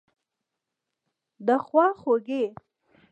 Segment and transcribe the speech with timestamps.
[1.47, 2.45] دخوا خوګۍ